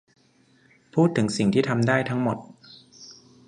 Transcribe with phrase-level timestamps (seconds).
[0.93, 2.37] พูดถึงสิ่งที่ทำได้ทั้งหมด